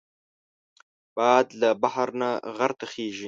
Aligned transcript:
باد 1.15 1.47
له 1.61 1.69
بحر 1.81 2.09
نه 2.21 2.29
غر 2.57 2.71
ته 2.79 2.85
خېژي 2.91 3.19